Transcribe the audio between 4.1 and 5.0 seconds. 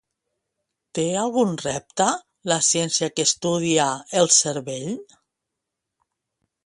el cervell?